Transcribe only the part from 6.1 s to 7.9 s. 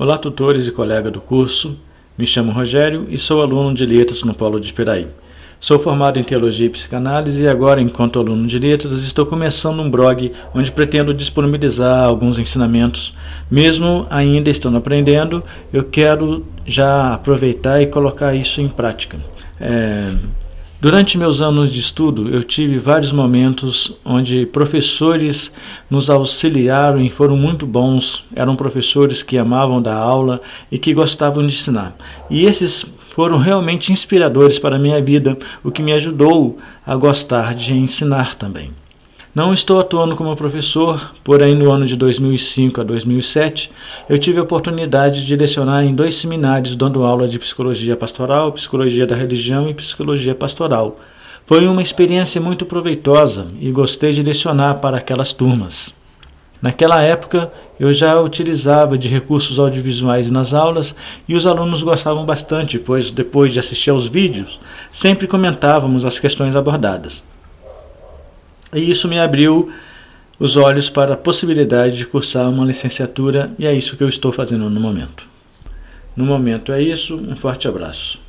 em Teologia e Psicanálise e agora,